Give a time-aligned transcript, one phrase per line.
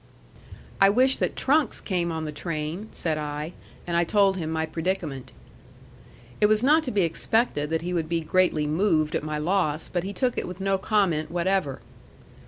[0.81, 3.53] "I wish that trunks came on the train," said I.
[3.85, 5.31] And I told him my predicament.
[6.39, 9.87] It was not to be expected that he would be greatly moved at my loss;
[9.93, 11.81] but he took it with no comment whatever.